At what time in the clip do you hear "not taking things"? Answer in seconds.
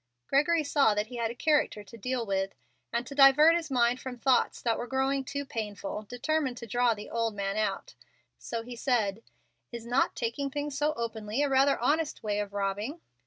9.85-10.75